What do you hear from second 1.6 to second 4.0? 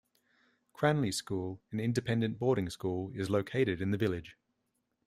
an independent boarding school, is located in the